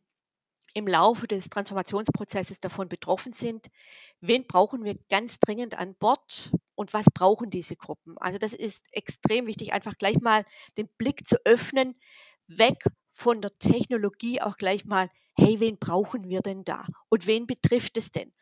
im 0.74 0.86
Laufe 0.86 1.26
des 1.26 1.48
Transformationsprozesses 1.48 2.60
davon 2.60 2.88
betroffen 2.88 3.32
sind. 3.32 3.68
Wen 4.20 4.46
brauchen 4.46 4.84
wir 4.84 4.96
ganz 5.08 5.38
dringend 5.38 5.76
an 5.76 5.94
Bord 5.96 6.52
und 6.74 6.92
was 6.92 7.06
brauchen 7.12 7.50
diese 7.50 7.76
Gruppen? 7.76 8.16
Also 8.18 8.38
das 8.38 8.52
ist 8.52 8.86
extrem 8.92 9.46
wichtig, 9.46 9.72
einfach 9.72 9.98
gleich 9.98 10.20
mal 10.20 10.44
den 10.76 10.88
Blick 10.98 11.26
zu 11.26 11.36
öffnen, 11.44 11.96
weg 12.46 12.84
von 13.12 13.40
der 13.42 13.56
Technologie 13.58 14.40
auch 14.40 14.56
gleich 14.56 14.84
mal, 14.84 15.10
hey, 15.34 15.60
wen 15.60 15.78
brauchen 15.78 16.28
wir 16.28 16.40
denn 16.40 16.64
da 16.64 16.86
und 17.08 17.26
wen 17.26 17.46
betrifft 17.46 17.96
es 17.96 18.12
denn? 18.12 18.32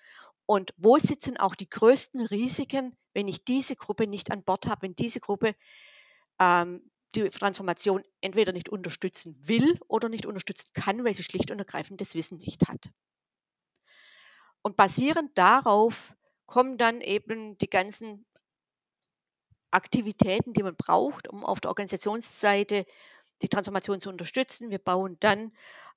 Und 0.46 0.72
wo 0.76 0.98
sitzen 0.98 1.36
auch 1.36 1.54
die 1.54 1.68
größten 1.68 2.22
Risiken, 2.22 2.96
wenn 3.18 3.26
ich 3.26 3.42
diese 3.42 3.75
Gruppe 3.75 4.06
nicht 4.06 4.30
an 4.30 4.44
Bord 4.44 4.66
habe, 4.66 4.82
wenn 4.82 4.94
diese 4.94 5.18
Gruppe 5.18 5.56
ähm, 6.38 6.88
die 7.16 7.28
Transformation 7.30 8.04
entweder 8.20 8.52
nicht 8.52 8.68
unterstützen 8.68 9.37
will 9.40 9.76
oder 9.88 10.08
nicht 10.08 10.25
unterstützen 10.25 10.70
kann, 10.72 11.04
weil 11.04 11.14
sie 11.14 11.25
schlicht 11.25 11.50
und 11.50 11.58
ergreifend 11.58 12.00
das 12.00 12.14
Wissen 12.14 12.38
nicht 12.38 12.68
hat. 12.68 12.90
Und 14.62 14.76
basierend 14.76 15.37
darauf 15.37 16.14
kommen 16.46 16.78
dann 16.78 17.00
eben 17.00 17.58
die 17.58 17.68
ganzen 17.68 18.25
Aktivitäten, 19.72 20.52
die 20.52 20.62
man 20.62 20.76
braucht, 20.76 21.26
um 21.26 21.44
auf 21.44 21.58
der 21.60 21.70
Organisationsseite 21.70 22.87
die 23.42 23.48
Transformation 23.48 23.98
zu 23.98 24.10
unterstützen. 24.10 24.70
Wir 24.70 24.78
bauen 24.78 25.16
dann 25.18 25.50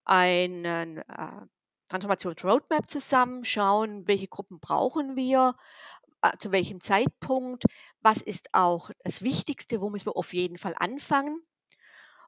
einen 0.06 0.98
äh, 0.98 1.46
Transformationsroadmap 1.88 2.90
zusammen, 2.90 3.46
schauen, 3.46 4.08
welche 4.08 4.28
Gruppen 4.28 4.60
brauchen 4.60 5.16
wir, 5.16 5.56
zu 6.38 6.52
welchem 6.52 6.80
Zeitpunkt, 6.82 7.66
was 8.02 8.22
ist 8.22 8.50
auch 8.54 8.92
das 9.04 9.22
Wichtigste, 9.22 9.82
wo 9.82 9.90
müssen 9.90 10.08
wir 10.08 10.18
auf 10.18 10.34
jeden 10.34 10.58
Fall 10.58 10.76
anfangen. 10.78 11.42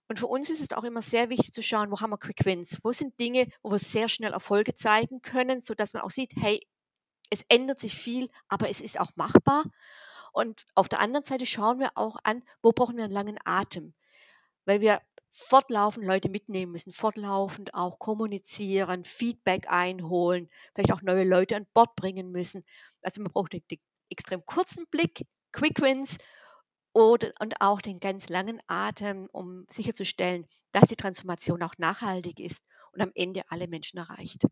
Und 0.08 0.20
für 0.20 0.28
uns 0.28 0.50
ist 0.50 0.60
es 0.60 0.72
auch 0.72 0.84
immer 0.84 1.02
sehr 1.02 1.30
wichtig 1.30 1.54
zu 1.54 1.62
schauen, 1.62 1.90
wo 1.90 2.00
haben 2.00 2.12
wir 2.12 2.18
Quick 2.18 2.46
Wins, 2.46 2.80
wo 2.84 2.92
sind 2.92 3.20
Dinge, 3.20 3.50
wo 3.62 3.72
wir 3.72 3.80
sehr 3.80 4.10
schnell 4.10 4.34
Erfolge 4.34 4.74
zeigen 4.74 5.22
können, 5.22 5.62
sodass 5.62 5.94
man 5.94 6.04
auch 6.04 6.12
sieht, 6.12 6.34
hey, 6.36 6.60
es 7.30 7.46
ändert 7.48 7.80
sich 7.80 7.96
viel, 7.96 8.30
aber 8.48 8.70
es 8.70 8.82
ist 8.82 9.00
auch 9.00 9.12
machbar. 9.16 9.64
Und 10.34 10.66
auf 10.76 10.90
der 10.90 11.00
anderen 11.00 11.24
Seite 11.24 11.46
schauen 11.46 11.80
wir 11.80 11.92
auch 11.96 12.18
an, 12.24 12.44
wo 12.62 12.72
brauchen 12.72 12.98
wir 12.98 13.06
einen 13.06 13.14
langen 13.14 13.40
Atem, 13.46 13.94
weil 14.66 14.82
wir 14.82 15.02
fortlaufend 15.34 16.06
Leute 16.06 16.30
mitnehmen 16.30 16.72
müssen, 16.72 16.94
fortlaufend 16.94 17.74
auch 17.74 17.98
kommunizieren, 17.98 19.04
Feedback 19.04 19.68
einholen, 19.68 20.48
vielleicht 20.76 20.94
auch 20.94 21.02
neue 21.02 21.24
Leute 21.24 21.56
an 21.56 21.66
Bord 21.74 21.96
bringen 21.96 22.32
müssen. 22.32 22.64
Also 23.02 23.22
man 23.22 23.32
braucht 23.32 23.54
den, 23.54 23.64
extrem 24.10 24.46
kurzen 24.46 24.86
Blick, 24.92 25.26
Quick 25.52 25.82
Wins 25.82 26.20
oder, 26.94 27.34
und 27.40 27.60
auch 27.62 27.82
den 27.82 28.00
ganz 28.00 28.30
langen 28.30 28.62
Atem, 28.68 29.28
um 29.32 29.66
sicherzustellen, 29.70 30.46
dass 30.72 30.88
die 30.88 30.96
Transformation 30.96 31.64
auch 31.64 31.74
nachhaltig 31.80 32.40
ist 32.40 32.64
und 32.92 33.02
am 33.02 33.12
Ende 33.16 33.42
alle 33.50 33.68
Menschen 33.68 33.98
erreicht. 33.98 34.46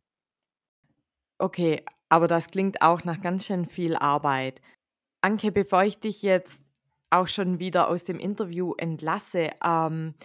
Okay, 1.37 1.85
aber 2.09 2.27
das 2.27 2.47
klingt 2.47 2.81
auch 2.81 3.03
nach 3.03 3.21
ganz 3.21 3.45
schön 3.45 3.67
viel 3.67 3.95
Arbeit. 3.95 4.61
Anke, 5.21 5.51
bevor 5.51 5.83
ich 5.83 5.99
dich 5.99 6.23
jetzt 6.23 6.63
auch 7.11 7.27
schon 7.27 7.59
wieder 7.59 7.87
aus 7.87 8.03
dem 8.03 8.17
Interview 8.17 8.73
entlasse, 8.73 9.51
ähm, 9.63 10.15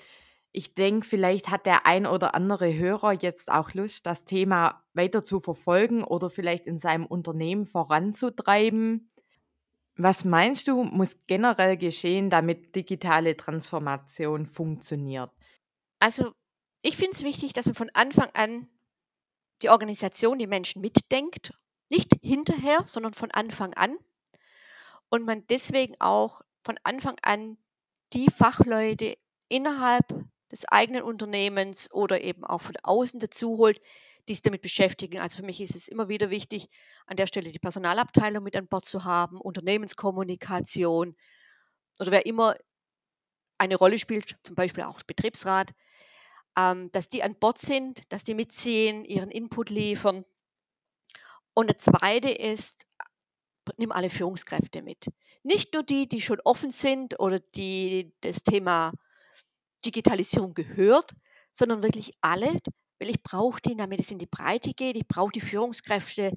ich 0.57 0.75
denke, 0.75 1.07
vielleicht 1.07 1.51
hat 1.51 1.67
der 1.67 1.85
ein 1.85 2.07
oder 2.07 2.35
andere 2.35 2.75
Hörer 2.75 3.13
jetzt 3.13 3.51
auch 3.51 3.75
Lust, 3.75 4.07
das 4.07 4.25
Thema 4.25 4.83
weiter 4.95 5.23
zu 5.23 5.39
verfolgen 5.39 6.03
oder 6.03 6.31
vielleicht 6.31 6.67
in 6.67 6.79
seinem 6.79 7.05
Unternehmen 7.05 7.67
voranzutreiben. 7.67 9.07
Was 9.99 10.25
meinst 10.25 10.67
du, 10.69 10.83
muss 10.83 11.19
generell 11.27 11.77
geschehen, 11.77 12.31
damit 12.31 12.75
digitale 12.75 13.37
Transformation 13.37 14.47
funktioniert? 14.47 15.31
Also, 15.99 16.33
ich 16.81 16.97
finde 16.97 17.13
es 17.13 17.23
wichtig, 17.23 17.53
dass 17.53 17.67
man 17.67 17.75
von 17.75 17.91
Anfang 17.93 18.31
an 18.33 18.67
die 19.61 19.69
Organisation, 19.69 20.39
die 20.39 20.47
Menschen 20.47 20.81
mitdenkt, 20.81 21.53
nicht 21.91 22.13
hinterher, 22.23 22.83
sondern 22.87 23.13
von 23.13 23.31
Anfang 23.31 23.75
an. 23.75 23.99
Und 25.11 25.27
man 25.27 25.47
deswegen 25.49 25.97
auch 26.01 26.41
von 26.65 26.79
Anfang 26.83 27.17
an 27.21 27.59
die 28.15 28.31
Fachleute 28.31 29.19
innerhalb 29.51 30.07
des 30.53 30.67
eigenen 30.67 31.03
Unternehmens 31.03 31.91
oder 31.93 32.23
eben 32.23 32.45
auch 32.45 32.63
von 32.63 32.77
außen 32.83 33.21
dazu 33.21 33.59
holt, 33.59 33.81
die 34.29 34.35
sich 34.35 34.43
damit 34.43 34.63
beschäftigen. 34.63 35.19
Also 35.19 35.39
für 35.39 35.45
mich 35.45 35.61
ist 35.61 35.75
es 35.75 35.89
immer 35.89 36.09
wieder 36.09 36.31
wichtig, 36.31 36.69
an 37.07 37.17
der 37.17 37.27
Stelle 37.27 37.53
die 37.53 37.59
Personalabteilung 37.59 38.43
mit 38.43 38.57
an 38.57 38.69
Bord 38.69 38.85
zu 38.85 39.05
haben, 39.05 39.41
Unternehmenskommunikation 39.41 41.17
oder 41.99 42.11
wer 42.11 42.27
immer 42.27 42.57
eine 43.59 43.77
Rolle 43.77 43.99
spielt, 43.99 44.37
zum 44.43 44.55
Beispiel 44.55 44.85
auch 44.85 45.03
Betriebsrat, 45.03 45.73
ähm, 46.57 46.91
dass 46.93 47.09
die 47.09 47.23
an 47.23 47.39
Bord 47.39 47.59
sind, 47.59 48.03
dass 48.13 48.25
die 48.25 48.35
mitziehen, 48.35 49.05
ihren 49.05 49.31
Input 49.31 49.71
liefern. 49.71 50.25
Und 51.55 51.71
das 51.71 51.79
Zweite 51.79 52.31
ist, 52.31 52.87
nimm 53.77 53.93
alle 53.93 54.11
Führungskräfte 54.11 54.83
mit. 54.83 55.11
Nicht 55.43 55.73
nur 55.75 55.83
die, 55.83 56.09
die 56.09 56.21
schon 56.21 56.41
offen 56.41 56.71
sind 56.71 57.19
oder 57.19 57.41
die 57.41 58.13
das 58.21 58.43
Thema 58.43 58.93
Digitalisierung 59.85 60.55
gehört, 60.55 61.15
sondern 61.53 61.83
wirklich 61.83 62.13
alle, 62.21 62.61
weil 62.99 63.11
ich 63.11 63.23
brauche 63.23 63.61
die, 63.61 63.77
damit 63.77 64.01
es 64.01 64.11
in 64.11 64.19
die 64.19 64.27
Breite 64.27 64.73
geht. 64.73 64.97
Ich 64.97 65.07
brauche 65.07 65.33
die 65.33 65.41
Führungskräfte 65.41 66.37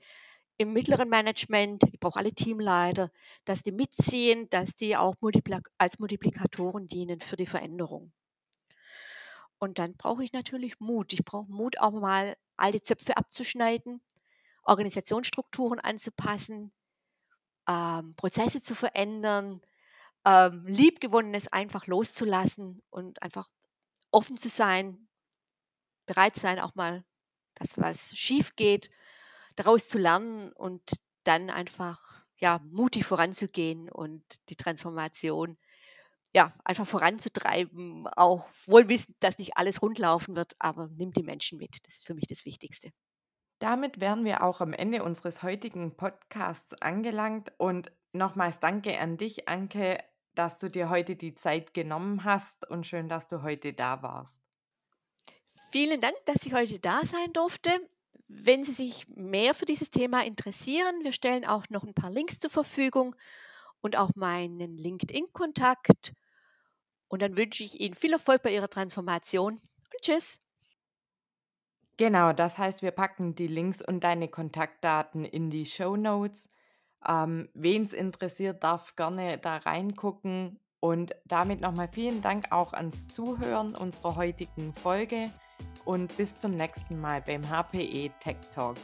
im 0.58 0.74
mittleren 0.74 1.08
Management, 1.08 1.84
ich 1.92 2.00
brauche 2.00 2.20
alle 2.20 2.34
Teamleiter, 2.34 3.12
dass 3.46 3.64
die 3.64 3.72
mitziehen, 3.72 4.50
dass 4.50 4.76
die 4.76 4.98
auch 4.98 5.16
als 5.78 6.00
Multiplikatoren 6.00 6.88
dienen 6.88 7.22
für 7.22 7.38
die 7.38 7.46
Veränderung. 7.46 8.12
Und 9.58 9.80
dann 9.80 9.96
brauche 9.96 10.24
ich 10.24 10.34
natürlich 10.34 10.80
Mut. 10.80 11.14
Ich 11.14 11.24
brauche 11.24 11.50
Mut, 11.52 11.80
auch 11.80 11.92
mal 11.92 12.36
alte 12.58 12.82
Zöpfe 12.82 13.16
abzuschneiden, 13.16 14.02
Organisationsstrukturen 14.64 15.80
anzupassen, 15.80 16.74
ähm, 17.68 18.16
Prozesse 18.16 18.62
zu 18.62 18.76
verändern, 18.76 19.62
ähm, 20.26 20.66
Liebgewonnenes 20.66 21.52
einfach 21.52 21.88
loszulassen 21.88 22.82
und 22.90 23.22
einfach 23.22 23.48
offen 24.12 24.38
zu 24.38 24.50
sein, 24.50 25.08
bereit 26.06 26.36
sein, 26.36 26.60
auch 26.60 26.76
mal 26.76 27.04
das, 27.56 27.78
was 27.78 28.16
schief 28.18 28.56
geht, 28.56 28.90
daraus 29.56 29.90
zu 29.90 29.98
lernen 29.98 30.52
und 30.54 30.82
dann 31.24 31.50
einfach 31.50 32.24
ja, 32.38 32.60
mutig 32.72 33.06
voranzugehen 33.06 33.90
und 33.90 34.24
die 34.50 34.56
Transformation 34.56 35.58
ja, 36.34 36.54
einfach 36.64 36.88
voranzutreiben, 36.88 38.08
auch 38.08 38.48
wohl 38.66 38.88
wissend, 38.88 39.18
dass 39.20 39.40
nicht 39.40 39.58
alles 39.58 39.82
rundlaufen 39.82 40.36
wird, 40.36 40.54
aber 40.60 40.88
nimmt 40.88 41.18
die 41.18 41.24
Menschen 41.24 41.58
mit. 41.58 41.78
Das 41.86 41.96
ist 41.96 42.06
für 42.06 42.14
mich 42.14 42.28
das 42.28 42.46
Wichtigste. 42.46 42.92
Damit 43.60 44.00
wären 44.00 44.24
wir 44.26 44.44
auch 44.44 44.62
am 44.62 44.72
Ende 44.72 45.04
unseres 45.04 45.44
heutigen 45.44 45.98
Podcasts 45.98 46.74
angelangt 46.82 47.52
und 47.58 47.92
nochmals 48.14 48.60
danke 48.60 48.98
an 49.00 49.18
dich, 49.18 49.50
Anke, 49.50 49.98
dass 50.40 50.58
du 50.58 50.70
dir 50.70 50.90
heute 50.90 51.18
die 51.18 51.36
Zeit 51.36 51.74
genommen 51.74 52.24
hast 52.24 52.66
und 52.66 52.88
schön, 52.88 53.10
dass 53.10 53.28
du 53.28 53.44
heute 53.44 53.74
da 53.74 54.02
warst. 54.02 54.42
Vielen 55.70 56.00
Dank, 56.00 56.16
dass 56.24 56.46
ich 56.46 56.54
heute 56.54 56.80
da 56.80 57.04
sein 57.04 57.34
durfte. 57.34 57.70
Wenn 58.30 58.64
Sie 58.64 58.72
sich 58.72 59.06
mehr 59.10 59.54
für 59.54 59.66
dieses 59.66 59.92
Thema 59.92 60.24
interessieren, 60.24 61.04
wir 61.04 61.12
stellen 61.12 61.44
auch 61.44 61.66
noch 61.70 61.84
ein 61.84 61.94
paar 61.94 62.10
Links 62.10 62.40
zur 62.40 62.50
Verfügung 62.50 63.18
und 63.82 63.98
auch 63.98 64.12
meinen 64.16 64.78
LinkedIn-Kontakt. 64.78 66.14
Und 67.10 67.22
dann 67.22 67.36
wünsche 67.36 67.66
ich 67.66 67.82
Ihnen 67.82 67.94
viel 67.94 68.14
Erfolg 68.14 68.42
bei 68.42 68.54
Ihrer 68.54 68.70
Transformation 68.70 69.56
und 69.56 70.02
tschüss. 70.02 70.40
Genau, 71.98 72.32
das 72.32 72.58
heißt, 72.58 72.82
wir 72.82 72.92
packen 72.92 73.36
die 73.36 73.48
Links 73.48 73.82
und 73.82 74.06
deine 74.06 74.30
Kontaktdaten 74.30 75.26
in 75.26 75.50
die 75.50 75.66
Show 75.66 75.98
Notes. 75.98 76.50
Ähm, 77.08 77.50
Wen 77.54 77.84
es 77.84 77.94
interessiert, 77.94 78.64
darf 78.64 78.96
gerne 78.96 79.38
da 79.38 79.58
reingucken. 79.58 80.60
Und 80.82 81.14
damit 81.26 81.60
nochmal 81.60 81.90
vielen 81.92 82.22
Dank 82.22 82.52
auch 82.52 82.72
ans 82.72 83.08
Zuhören 83.10 83.76
unserer 83.76 84.16
heutigen 84.16 84.74
Folge 84.74 85.30
und 85.84 86.16
bis 86.16 86.38
zum 86.40 86.52
nächsten 86.56 87.02
Mal 87.02 87.22
beim 87.22 87.50
HPE 87.50 88.12
Tech 88.22 88.38
Talk. 88.54 88.78